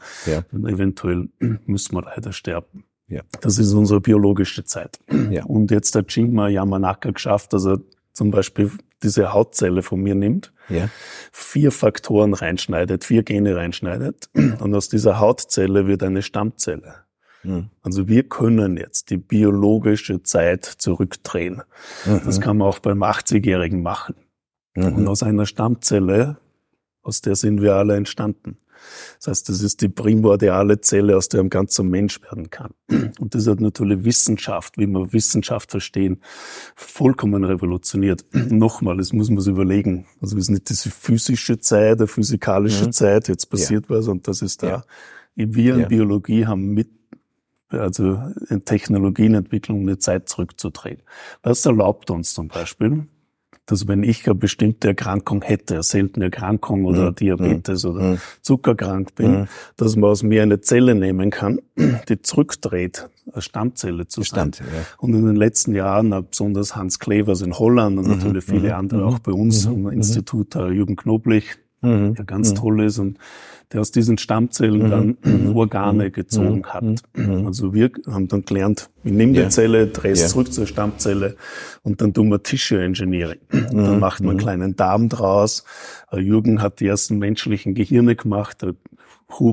[0.52, 1.30] Und eventuell
[1.66, 2.86] müssen wir leider sterben.
[3.10, 3.22] Ja.
[3.42, 5.00] Das ist unsere biologische Zeit.
[5.32, 5.44] Ja.
[5.46, 7.80] Und jetzt hat Jingma Yamanaka geschafft, dass er
[8.14, 8.72] zum Beispiel
[9.04, 10.90] diese Hautzelle von mir nimmt, ja.
[11.32, 16.96] vier Faktoren reinschneidet, vier Gene reinschneidet und aus dieser Hautzelle wird eine Stammzelle.
[17.44, 17.70] Mhm.
[17.82, 21.62] Also wir können jetzt die biologische Zeit zurückdrehen.
[22.06, 22.22] Mhm.
[22.26, 24.16] Das kann man auch beim 80-Jährigen machen.
[24.76, 24.96] Mhm.
[24.96, 26.38] Und aus einer Stammzelle,
[27.02, 28.58] aus der sind wir alle entstanden.
[29.18, 32.72] Das heißt, das ist die primordiale Zelle, aus der ein ganzer Mensch werden kann.
[33.20, 36.22] Und das hat natürlich Wissenschaft, wie wir Wissenschaft verstehen,
[36.76, 38.26] vollkommen revolutioniert.
[38.34, 40.08] Nochmal, das muss man sich überlegen.
[40.22, 42.92] Also es ist nicht diese physische Zeit, eine physikalische mhm.
[42.92, 43.98] Zeit, jetzt passiert ja.
[43.98, 44.68] was und das ist da.
[44.68, 44.84] Ja.
[45.36, 45.88] Wir in ja.
[45.88, 46.90] Biologie haben mit
[47.70, 51.04] also in Technologienentwicklung eine Zeit zurückzudrehen.
[51.42, 53.08] Das erlaubt uns zum Beispiel,
[53.70, 57.16] dass wenn ich eine bestimmte Erkrankung hätte, eine seltene Erkrankung oder mhm.
[57.16, 57.92] Diabetes mhm.
[57.92, 58.18] oder mhm.
[58.42, 59.48] zuckerkrank bin, mhm.
[59.78, 61.60] dass man aus mir eine Zelle nehmen kann,
[62.10, 64.52] die zurückdreht, eine Stammzelle zu sein.
[64.60, 64.66] Ja.
[64.98, 68.16] Und in den letzten Jahren, besonders Hans Klevers in Holland und mhm.
[68.16, 68.76] natürlich viele mhm.
[68.76, 73.18] andere auch bei uns am Institut Jürgen Knoblich, der ganz toll ist und
[73.72, 74.90] der aus diesen Stammzellen mhm.
[74.90, 75.56] dann mhm.
[75.56, 76.12] Organe mhm.
[76.12, 76.66] gezogen mhm.
[76.66, 76.84] hat.
[77.16, 77.46] Mhm.
[77.46, 79.50] Also wir haben dann gelernt, ich nehme die ja.
[79.50, 80.28] Zelle, drehe es ja.
[80.28, 81.36] zurück zur Stammzelle
[81.84, 83.40] und dann tun wir Tissue Engineering.
[83.52, 85.64] Und dann macht man einen kleinen Darm draus.
[86.12, 88.66] Äh, Jürgen hat die ersten menschlichen Gehirne gemacht,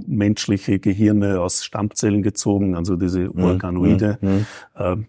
[0.06, 4.18] menschliche Gehirne aus Stammzellen gezogen, also diese Organoide.
[4.22, 5.06] Mhm.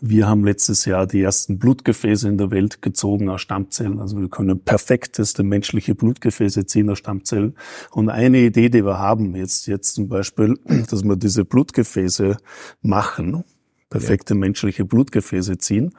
[0.00, 4.00] Wir haben letztes Jahr die ersten Blutgefäße in der Welt gezogen aus Stammzellen.
[4.00, 7.56] Also wir können perfekteste menschliche Blutgefäße ziehen aus Stammzellen.
[7.90, 10.58] Und eine Idee, die wir haben jetzt, jetzt zum Beispiel,
[10.90, 12.36] dass wir diese Blutgefäße
[12.82, 13.44] machen,
[13.88, 14.40] perfekte ja.
[14.40, 15.94] menschliche Blutgefäße ziehen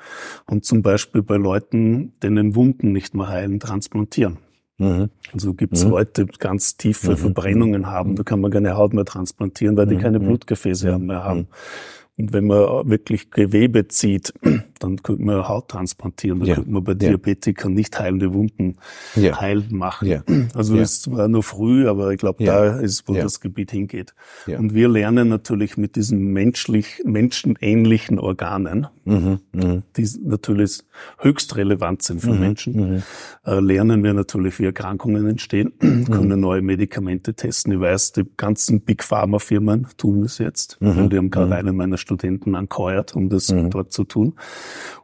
[0.45, 4.37] und zum Beispiel bei Leuten, denen Wunden nicht mehr heilen, transplantieren.
[4.77, 5.09] Mhm.
[5.33, 5.91] Also gibt es mhm.
[5.91, 7.17] Leute, die ganz tiefe mhm.
[7.17, 10.01] Verbrennungen haben, da kann man keine Haut mehr transplantieren, weil die mhm.
[10.01, 10.27] keine mhm.
[10.27, 11.07] Blutgefäße mhm.
[11.07, 11.47] mehr haben.
[12.19, 14.33] Und wenn man wirklich Gewebe zieht,
[14.79, 16.55] dann könnte man Haut transplantieren, dann ja.
[16.55, 18.75] könnte man bei Diabetikern nicht heilende Wunden
[19.15, 19.39] ja.
[19.39, 20.07] heil machen.
[20.07, 20.23] Ja.
[20.53, 20.81] Also ja.
[20.81, 24.13] ist zwar nur früh, aber ich glaube, da ist, wo das Gebiet hingeht.
[24.47, 29.39] Und wir lernen natürlich mit diesen menschlich, menschenähnlichen Organen, mhm.
[29.53, 29.83] Mhm.
[29.95, 30.79] die natürlich
[31.19, 32.39] höchst relevant sind für mhm.
[32.39, 33.03] Menschen, mhm.
[33.45, 36.05] äh, lernen wir natürlich, wie Erkrankungen entstehen, mhm.
[36.05, 37.73] können neue Medikamente testen.
[37.73, 40.77] Ich weiß, die ganzen Big Pharma Firmen tun es jetzt.
[40.81, 41.09] Mhm.
[41.09, 43.69] Die haben gerade einen meiner Studenten angeheuert, um das mhm.
[43.69, 44.33] dort zu tun.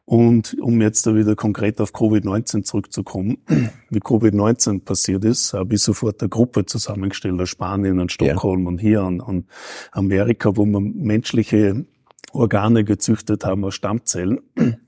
[0.05, 3.37] Und um jetzt da wieder konkret auf Covid-19 zurückzukommen,
[3.89, 8.67] wie Covid-19 passiert ist, habe ich sofort eine Gruppe zusammengestellt aus Spanien und Stockholm ja.
[8.67, 9.45] und hier und, und
[9.91, 11.85] Amerika, wo man menschliche
[12.33, 14.39] Organe gezüchtet haben aus Stammzellen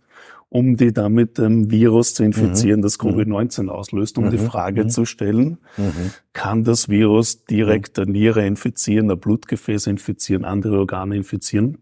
[0.50, 2.84] um die damit dem Virus zu infizieren, mhm.
[2.84, 3.10] das mhm.
[3.10, 4.32] Covid-19 auslöst, um mhm.
[4.32, 4.90] die Frage mhm.
[4.90, 6.12] zu stellen, mhm.
[6.34, 11.80] kann das Virus direkt der Niere infizieren, der Blutgefäße infizieren, andere Organe infizieren?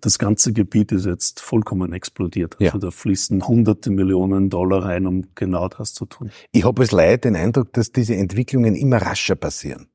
[0.00, 2.56] Das ganze Gebiet ist jetzt vollkommen explodiert.
[2.58, 2.72] Ja.
[2.72, 6.30] Also da fließen hunderte Millionen Dollar rein, um genau das zu tun.
[6.52, 9.88] Ich habe als Leid den Eindruck, dass diese Entwicklungen immer rascher passieren.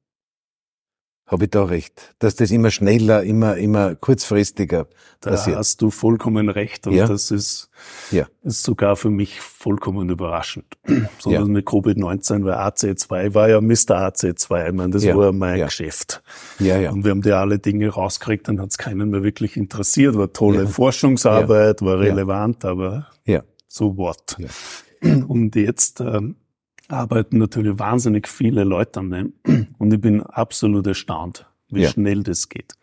[1.32, 2.14] Habe ich da recht?
[2.20, 4.88] Dass das immer schneller, immer, immer kurzfristiger
[5.22, 5.56] passiert.
[5.56, 6.88] Da hast du vollkommen recht.
[6.88, 7.08] Und ja.
[7.08, 7.70] das ist,
[8.12, 8.28] ja.
[8.44, 10.66] ist sogar für mich vollkommen überraschend.
[11.20, 11.46] So ja.
[11.46, 14.10] mit Covid-19, weil AC2 war ja Mr.
[14.10, 14.68] AC2.
[14.68, 15.16] Ich meine, das ja.
[15.16, 15.66] war mein ja.
[15.66, 16.22] Geschäft.
[16.60, 16.92] Ja, ja.
[16.92, 20.18] Und wir haben die alle Dinge rausgekriegt, dann hat es keinen mehr wirklich interessiert.
[20.18, 23.08] War tolle Forschungsarbeit, war relevant, aber
[23.72, 24.36] so what.
[25.02, 26.36] Und jetzt, ähm,
[26.92, 29.34] arbeiten natürlich wahnsinnig viele Leute an dem.
[29.78, 31.90] Und ich bin absolut erstaunt, wie ja.
[31.90, 32.76] schnell das geht.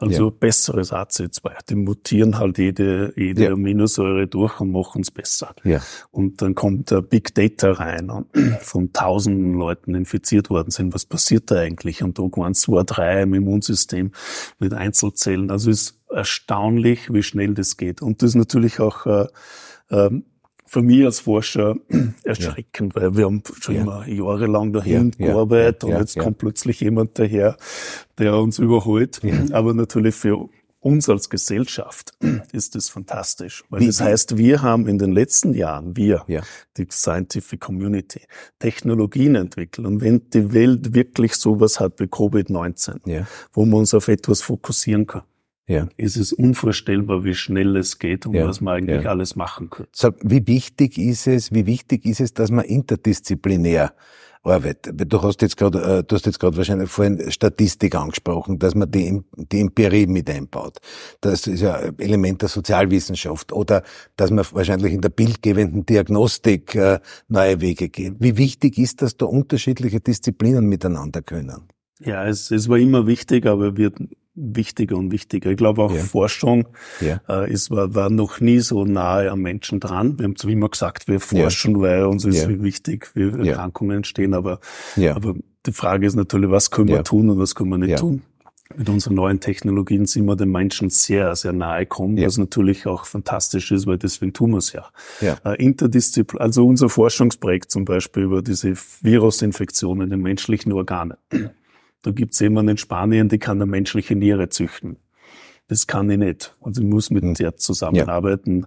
[0.00, 0.30] Also ja.
[0.30, 1.50] besseres AC2.
[1.68, 3.52] Die mutieren halt jede, jede ja.
[3.52, 5.56] Aminosäure durch und machen es besser.
[5.64, 5.80] Ja.
[6.12, 8.28] Und dann kommt der Big Data rein und
[8.60, 10.94] von tausenden Leuten infiziert worden sind.
[10.94, 12.04] Was passiert da eigentlich?
[12.04, 14.12] Und da waren zwei, drei im Immunsystem
[14.60, 15.50] mit Einzelzellen.
[15.50, 18.00] Also es ist erstaunlich, wie schnell das geht.
[18.00, 19.26] Und das ist natürlich auch äh,
[19.90, 20.24] ähm,
[20.68, 21.76] für mich als Forscher
[22.24, 23.02] erschreckend, ja.
[23.02, 23.80] weil wir haben schon ja.
[23.80, 25.28] immer jahrelang dahin ja.
[25.28, 27.56] gearbeitet und jetzt kommt plötzlich jemand daher,
[28.18, 29.20] der uns überholt.
[29.52, 30.48] Aber natürlich für
[30.80, 32.12] uns als Gesellschaft
[32.52, 33.86] ist das fantastisch, weil Wie?
[33.86, 36.24] das heißt, wir haben in den letzten Jahren, wir,
[36.76, 38.20] die Scientific Community,
[38.58, 39.86] Technologien entwickelt.
[39.86, 45.06] Und wenn die Welt wirklich sowas hat wie Covid-19, wo man uns auf etwas fokussieren
[45.06, 45.22] kann,
[45.68, 45.86] ja.
[45.96, 48.46] ist es unvorstellbar, wie schnell es geht und ja.
[48.46, 49.10] was man eigentlich ja.
[49.10, 49.86] alles machen kann.
[49.92, 53.92] So, wie wichtig ist es, wie wichtig ist es, dass man interdisziplinär
[54.42, 55.12] arbeitet?
[55.12, 58.90] Du hast jetzt gerade, äh, du hast jetzt gerade wahrscheinlich vorhin Statistik angesprochen, dass man
[58.90, 60.78] die, die Empirie mit einbaut.
[61.20, 63.82] Das ist ja ein Element der Sozialwissenschaft oder
[64.16, 68.14] dass man wahrscheinlich in der bildgebenden Diagnostik äh, neue Wege geht.
[68.18, 71.68] Wie wichtig ist, dass da unterschiedliche Disziplinen miteinander können?
[72.00, 73.98] Ja, es, es war immer wichtig, aber wird
[74.38, 75.50] wichtiger und wichtiger.
[75.50, 76.02] Ich glaube auch ja.
[76.02, 76.68] Forschung
[77.00, 77.20] ja.
[77.28, 80.18] Äh, ist, war, war noch nie so nahe am Menschen dran.
[80.18, 81.80] Wir haben zwar immer gesagt, wir forschen, ja.
[81.80, 84.60] weil uns ist wichtig, wie Erkrankungen entstehen, aber,
[84.96, 85.34] aber
[85.66, 88.22] die Frage ist natürlich, was können wir tun und was können wir nicht tun.
[88.76, 93.06] Mit unseren neuen Technologien sind wir den Menschen sehr, sehr nahe gekommen, was natürlich auch
[93.06, 94.90] fantastisch ist, weil deswegen tun wir es ja.
[95.44, 101.16] Äh, Interdisziplin, also unser Forschungsprojekt zum Beispiel über diese Virusinfektionen in menschlichen Organen
[102.02, 104.98] da gibt's jemanden in Spanien, die kann eine menschliche Niere züchten.
[105.68, 106.56] Das kann ich nicht.
[106.62, 107.34] Also ich muss mit hm.
[107.34, 108.60] der zusammenarbeiten.
[108.60, 108.66] Ja.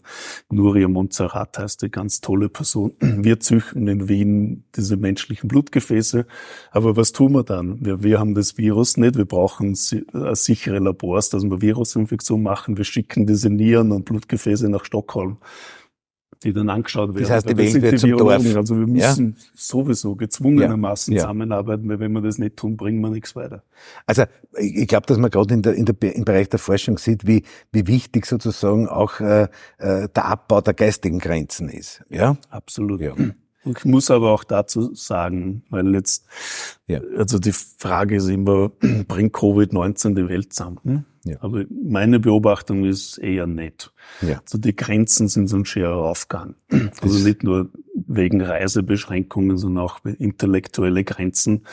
[0.52, 2.94] Nuria Montserrat heißt eine ganz tolle Person.
[3.00, 6.28] Wir züchten in Wien diese menschlichen Blutgefäße.
[6.70, 7.84] Aber was tun wir dann?
[7.84, 9.18] Wir, wir haben das Virus nicht.
[9.18, 12.78] Wir brauchen äh, sichere Labors, dass wir Virusinfektion machen.
[12.78, 15.38] Wir schicken diese Nieren und Blutgefäße nach Stockholm
[16.44, 17.24] die dann angeschaut werden.
[17.24, 18.56] Das heißt, die Welt wird zum Dorf.
[18.56, 19.44] Also wir müssen ja?
[19.54, 21.22] sowieso gezwungenermaßen ja.
[21.22, 23.64] zusammenarbeiten, weil wenn wir das nicht tun, bringen wir nichts weiter.
[24.06, 24.24] Also
[24.58, 27.44] ich glaube, dass man gerade in der, in der, im Bereich der Forschung sieht, wie,
[27.72, 32.04] wie wichtig sozusagen auch äh, äh der Abbau der geistigen Grenzen ist.
[32.10, 33.02] Ja, absolut.
[33.02, 33.14] Ja.
[33.64, 36.26] Ich muss aber auch dazu sagen, weil jetzt,
[36.88, 37.00] ja.
[37.16, 38.70] also die Frage ist immer,
[39.08, 41.06] bringt Covid-19 die Welt zusammen?
[41.24, 41.38] Ja.
[41.42, 43.94] Aber meine Beobachtung ist eher nicht.
[44.22, 44.42] Ja.
[44.42, 46.56] Also die Grenzen sind so ein schwerer Aufgang.
[47.02, 51.66] Also nicht nur wegen Reisebeschränkungen, sondern auch intellektuelle Grenzen.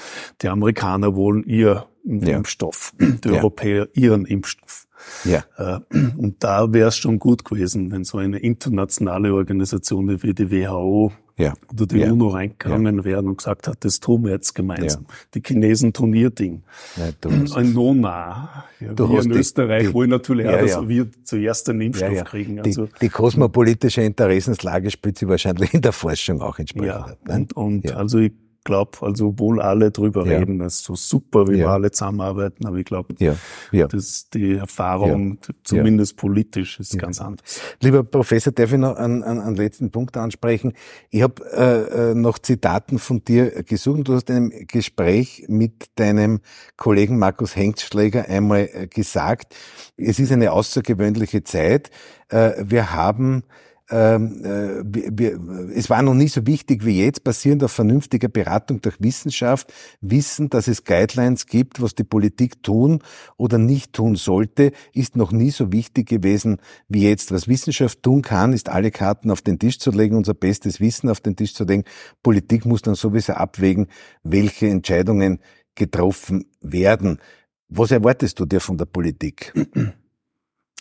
[0.43, 2.37] Die Amerikaner wollen ihr ja.
[2.37, 4.88] Impfstoff, die Europäer ihren Impfstoff.
[5.25, 5.45] Ja.
[5.57, 5.81] Äh,
[6.17, 11.13] und da wäre es schon gut gewesen, wenn so eine internationale Organisation wie die WHO
[11.39, 11.55] ja.
[11.73, 12.13] oder die ja.
[12.13, 13.05] UNO reingegangen ja.
[13.05, 15.07] wären und gesagt hat, das tun wir jetzt gemeinsam.
[15.09, 15.15] Ja.
[15.35, 16.63] Die Chinesen tun ihr Ding.
[16.97, 18.65] Ja, ein Nona.
[18.81, 22.61] Ja, du wir in Österreich die, wollen natürlich auch, dass wir zuerst den Impfstoff kriegen.
[22.61, 26.89] Also, die, die kosmopolitische Interessenslage spielt sich wahrscheinlich in der Forschung auch entsprechend.
[26.89, 28.33] Ja, und, und also ich
[28.65, 30.39] glaube, also obwohl alle drüber ja.
[30.39, 31.67] reden, das ist so super, wie ja.
[31.67, 33.37] wir alle zusammenarbeiten, aber ich glaube, ja.
[33.73, 33.87] ja.
[33.87, 37.61] dass die Erfahrung, zumindest politisch, ist ganz anders.
[37.81, 40.75] Lieber Professor, darf ich noch einen, einen, einen letzten Punkt ansprechen?
[41.11, 44.09] Ich habe äh, äh, noch Zitaten von dir gesucht.
[44.09, 46.41] Du hast in einem Gespräch mit deinem
[46.77, 49.55] Kollegen Markus Hengstschläger einmal äh, gesagt,
[49.97, 51.91] es ist eine außergewöhnliche Zeit.
[52.29, 53.45] Äh, wir haben
[53.91, 59.01] ähm, äh, es war noch nie so wichtig wie jetzt, basierend auf vernünftiger Beratung durch
[59.01, 63.03] Wissenschaft, wissen, dass es Guidelines gibt, was die Politik tun
[63.37, 67.33] oder nicht tun sollte, ist noch nie so wichtig gewesen wie jetzt.
[67.33, 71.09] Was Wissenschaft tun kann, ist alle Karten auf den Tisch zu legen, unser bestes Wissen
[71.09, 71.85] auf den Tisch zu legen.
[72.23, 73.87] Politik muss dann sowieso abwägen,
[74.23, 75.41] welche Entscheidungen
[75.75, 77.21] getroffen werden.
[77.69, 79.55] Was erwartest du dir von der Politik?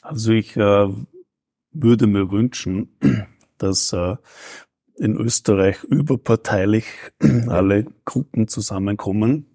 [0.01, 0.87] Also ich äh
[1.81, 2.89] würde mir wünschen,
[3.57, 4.15] dass äh,
[4.97, 6.85] in Österreich überparteilich
[7.47, 9.45] alle Gruppen zusammenkommen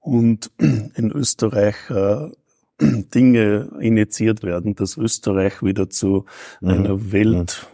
[0.00, 2.30] und in Österreich äh,
[2.78, 6.26] Dinge initiiert werden, dass Österreich wieder zu
[6.60, 6.68] mhm.
[6.68, 7.66] einer Welt,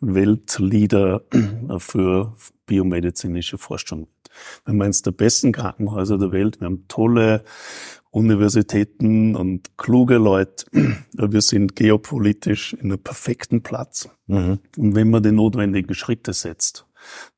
[0.00, 1.22] Weltleader
[1.78, 2.36] für
[2.66, 4.18] biomedizinische Forschung wird.
[4.64, 6.60] Wir haben eines der besten Krankenhäuser der Welt.
[6.60, 7.42] Wir haben tolle
[8.10, 10.66] Universitäten und kluge Leute.
[11.12, 14.08] Wir sind geopolitisch in einem perfekten Platz.
[14.26, 14.58] Mhm.
[14.76, 16.86] Und wenn man die notwendigen Schritte setzt,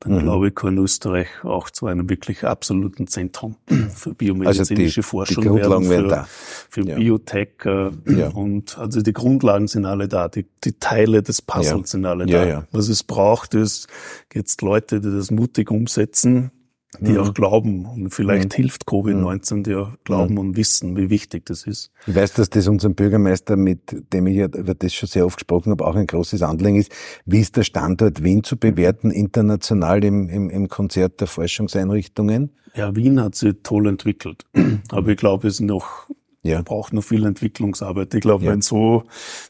[0.01, 0.21] dann mhm.
[0.21, 3.57] glaube ich, kann Österreich auch zu einem wirklich absoluten Zentrum
[3.95, 6.27] für biomedizinische also die, Forschung die werden, für, da.
[6.29, 6.97] für ja.
[6.97, 7.49] Biotech.
[7.65, 8.29] Äh, ja.
[8.29, 11.87] Und also die Grundlagen sind alle da, die, die Teile des Puzzles ja.
[11.87, 12.67] sind alle da.
[12.73, 13.89] Was es braucht, ist
[14.33, 16.51] jetzt Leute, die das mutig umsetzen,
[16.99, 17.19] die mhm.
[17.19, 17.87] auch glauben.
[17.87, 18.63] Und vielleicht mhm.
[18.63, 20.41] hilft Covid-19, die auch glauben mhm.
[20.41, 21.93] und wissen, wie wichtig das ist.
[22.07, 25.39] Ich weiß, dass das unserem Bürgermeister, mit dem ich ja über das schon sehr oft
[25.39, 26.93] gesprochen habe, auch ein großes Anliegen ist.
[27.25, 32.51] Wie ist der Standort Wien zu bewerten, international im, im, im Konzert der Forschungseinrichtungen?
[32.75, 34.45] Ja, Wien hat sich toll entwickelt.
[34.91, 36.09] Aber ich glaube, es ist noch
[36.43, 36.63] ja.
[36.63, 38.15] braucht noch viel Entwicklungsarbeit.
[38.15, 38.53] Ich glaube, ja.
[38.53, 39.05] wenn so,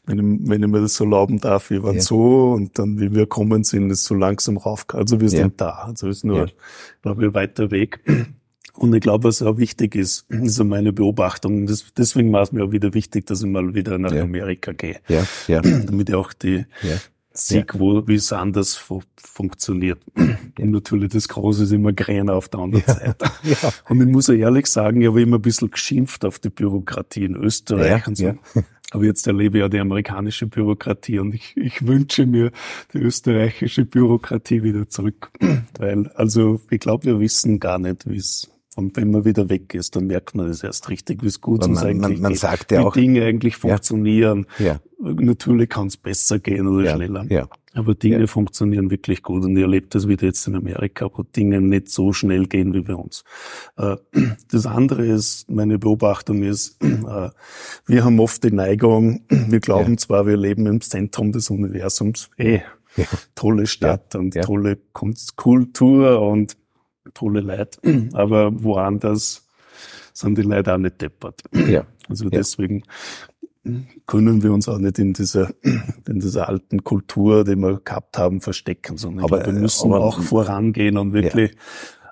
[0.05, 2.01] wenn ich, wenn ich mir das so erlauben darf, wir waren ja.
[2.01, 4.85] so und dann, wie wir kommen sind, ist so langsam rauf.
[4.93, 5.69] Also wir sind da.
[5.69, 6.47] Also ist nur,
[7.01, 8.01] glaube ich, weiter Weg.
[8.73, 11.67] Und ich glaube, was auch wichtig ist, ist so meine Beobachtung.
[11.67, 14.99] Das, deswegen war es mir auch wieder wichtig, dass ich mal wieder nach Amerika gehe.
[15.07, 15.25] Ja.
[15.47, 15.61] Ja.
[15.61, 16.65] Damit ich auch die,
[17.47, 19.99] sehe, wo, wie es anders fu funktioniert.
[20.15, 23.25] Und natürlich das Große ist immer Gräner auf der anderen Seite.
[23.43, 23.71] ja.
[23.89, 27.25] Und ich muss ja ehrlich sagen, ich habe immer ein bisschen geschimpft auf die Bürokratie
[27.25, 28.33] in Österreich und so.
[28.93, 32.51] Aber jetzt erlebe ich ja die amerikanische Bürokratie und ich, ich wünsche mir
[32.93, 35.31] die österreichische Bürokratie wieder zurück.
[35.79, 39.73] Weil, also ich glaube, wir wissen gar nicht, wie es und wenn man wieder weg
[39.73, 41.83] ist, dann merkt man es erst richtig, wie es gut ist.
[41.83, 44.47] Man, man, man sagt ja wie auch, Dinge eigentlich funktionieren.
[44.59, 44.79] Ja.
[45.03, 46.95] Natürlich kann es besser gehen oder Ja.
[46.95, 47.25] schneller.
[47.29, 47.47] Ja.
[47.73, 48.27] Aber Dinge Ja.
[48.27, 49.43] funktionieren wirklich gut.
[49.45, 52.81] Und ich erlebe das wieder jetzt in Amerika, wo Dinge nicht so schnell gehen wie
[52.81, 53.23] bei uns.
[53.77, 53.95] Äh,
[54.49, 57.29] Das andere ist, meine Beobachtung ist, äh,
[57.85, 62.59] wir haben oft die Neigung, wir glauben zwar, wir leben im Zentrum des Universums, eh,
[63.35, 66.57] tolle Stadt und tolle Kunst, Kultur und
[67.13, 67.79] tolle Leute,
[68.13, 69.47] aber woanders
[70.13, 71.41] sind die Leute auch nicht deppert.
[71.53, 71.85] Ja.
[72.09, 72.83] Also deswegen
[74.07, 75.51] können wir uns auch nicht in dieser,
[76.07, 80.03] in dieser alten Kultur, die wir gehabt haben, verstecken, sondern Aber, glaube, wir müssen aber-
[80.03, 81.51] auch vorangehen und wirklich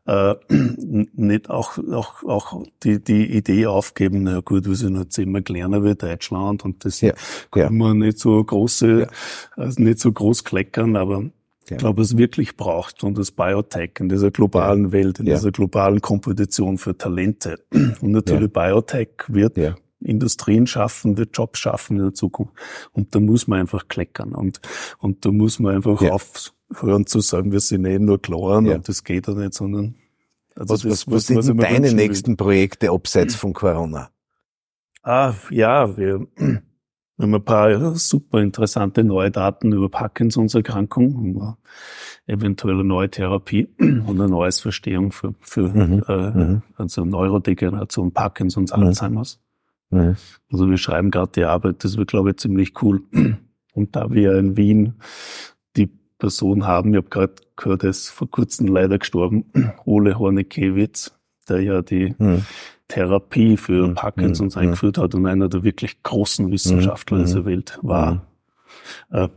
[0.05, 5.41] äh, nicht auch, auch, auch die, die Idee aufgeben, na gut, wir sind jetzt immer
[5.41, 7.13] kleiner wie Deutschland und das Ja,
[7.51, 9.07] können wir nicht so große, Ja.
[9.55, 11.29] also nicht so groß kleckern, aber Ja.
[11.71, 15.35] ich glaube, es wirklich braucht und das Biotech in dieser globalen Welt, in Ja.
[15.35, 17.57] dieser globalen Kompetition für Talente.
[18.01, 19.75] Und natürlich Biotech wird Ja.
[20.01, 22.53] Industrien schaffen, wird Jobs schaffen in der Zukunft.
[22.93, 24.33] Und da muss man einfach kleckern.
[24.33, 24.62] Und,
[24.99, 26.12] und da muss man einfach Ja.
[26.13, 28.75] aufhören zu sagen, wir sind eh nur Kloren Ja.
[28.75, 29.95] und das geht ja nicht, sondern
[30.55, 32.05] also Was, das, was, was sind mir deine wünschen will.
[32.07, 34.09] nächsten Projekte abseits von Corona?
[35.03, 36.62] Ah, ja, wir, wir
[37.19, 41.57] haben ein paar super interessante neue Daten über Parkinsons Erkrankung, über
[42.27, 46.62] eventuelle neue Therapie und eine neues Verstehung für, für Mhm, äh, mhm.
[46.77, 48.83] also Neurodegeneration, Parkinsons, Mhm.
[48.83, 49.39] Alzheimer's.
[49.89, 50.15] Mhm.
[50.52, 53.02] Also wir schreiben gerade die Arbeit, das wird, glaube ich, ziemlich cool.
[53.73, 54.95] Und da wir in Wien
[55.78, 59.45] die Person haben, ich habe gerade gehört, er ist vor kurzem leider gestorben,
[59.86, 61.13] Ole Hornekiewicz,
[61.47, 62.43] der ja die Mhm.
[62.88, 63.93] Therapie für.
[63.93, 64.62] Parkinsons Mhm.
[64.62, 67.21] eingeführt hat und einer der wirklich großen Wissenschaftler Mhm.
[67.25, 68.25] dieser Welt war.
[69.12, 69.30] Äh,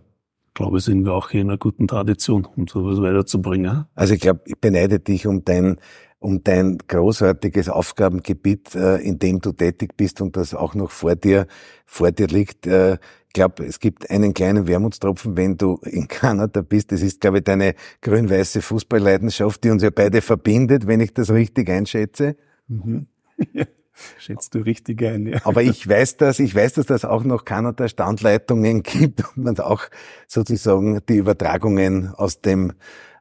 [0.54, 3.86] glaube, sind wir auch hier in einer guten Tradition, um sowas weiterzubringen.
[3.94, 5.76] Also ich glaube, ich beneide dich um dein,
[6.22, 11.16] um dein großartiges Aufgabengebiet, äh, in dem du tätig bist und das auch noch vor
[11.16, 11.46] dir,
[11.84, 12.66] vor dir liegt.
[12.66, 16.92] Äh, ich glaube, es gibt einen kleinen Wermutstropfen, wenn du in Kanada bist.
[16.92, 21.30] Das ist, glaube ich, deine grün-weiße Fußballleidenschaft, die uns ja beide verbindet, wenn ich das
[21.30, 22.36] richtig einschätze.
[22.68, 23.06] Mhm.
[24.18, 25.40] Schätzt du richtig ein, ja.
[25.44, 29.58] Aber ich weiß das, ich weiß, dass das auch noch Kanada Standleitungen gibt und man
[29.58, 29.82] auch
[30.26, 32.72] sozusagen die Übertragungen aus dem,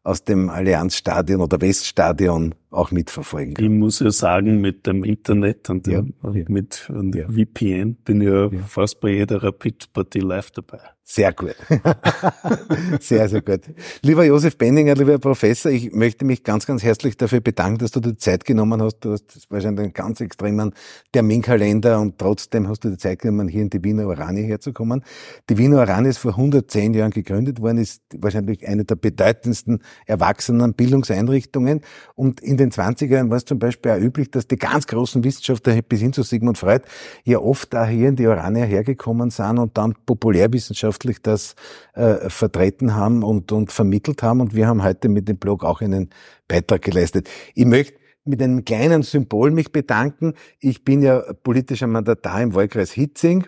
[0.04, 3.66] aus dem Allianzstadion oder Weststadion auch mitverfolgen kann.
[3.66, 7.28] Ich muss ja sagen, mit dem Internet und Ja, dem, mit und Ja.
[7.28, 10.80] VPN bin ich ja, fast bei jeder Rapid-Partie live dabei.
[11.04, 11.58] Sehr gut.
[13.02, 13.64] sehr, sehr gut.
[14.02, 18.00] Lieber Josef Benninger, lieber Professor, ich möchte mich ganz, ganz herzlich dafür bedanken, dass du
[18.00, 19.00] dir Zeit genommen hast.
[19.00, 20.74] Du hast wahrscheinlich einen ganz extremen
[21.12, 25.04] Terminkalender und trotzdem hast du dir Zeit genommen, hier in die Wiener Oranie herzukommen.
[25.50, 31.82] Die Wiener Oranie ist vor 110 Jahren gegründet worden, ist wahrscheinlich eine der bedeutendsten Erwachsenenbildungseinrichtungen.
[32.16, 35.24] Und in den 20er Jahren war es zum Beispiel auch üblich, dass die ganz großen
[35.24, 36.86] Wissenschaftler bis hin zu Sigmund Freud
[37.24, 41.56] ja oft da hier in die Orania hergekommen sind und dann populärwissenschaftlich das
[41.94, 44.42] äh, vertreten haben und, und vermittelt haben.
[44.42, 46.10] Und wir haben heute mit dem Blog auch einen
[46.48, 47.30] Beitrag geleistet.
[47.56, 50.34] Ich möchte mit einem kleinen Symbol mich bedanken.
[50.60, 53.46] Ich bin ja politischer Mandatar im Wahlkreis Hitzing.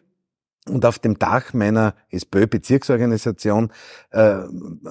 [0.70, 3.72] Und auf dem Dach meiner SPÖ-Bezirksorganisation
[4.12, 4.36] äh,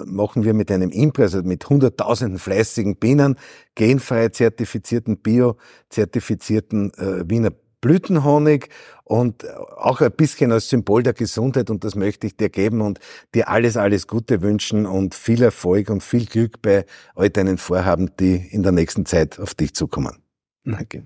[0.04, 3.36] machen wir mit einem Impress, also mit hunderttausenden fleißigen Bienen,
[3.74, 8.68] genfrei zertifizierten, bio-zertifizierten äh, Wiener Blütenhonig
[9.04, 13.00] und auch ein bisschen als Symbol der Gesundheit und das möchte ich dir geben und
[13.34, 18.10] dir alles, alles Gute wünschen und viel Erfolg und viel Glück bei all deinen Vorhaben,
[18.18, 20.22] die in der nächsten Zeit auf dich zukommen.
[20.64, 21.04] Danke.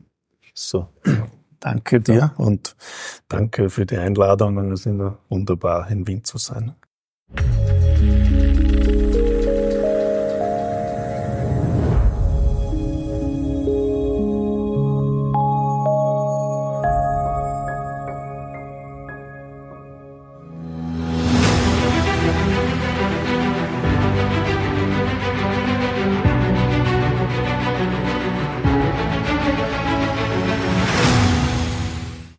[0.55, 0.88] So.
[1.61, 2.77] Danke dir und
[3.29, 4.73] danke für die Einladung.
[4.73, 6.75] Es ist wunderbar, in Wien zu sein.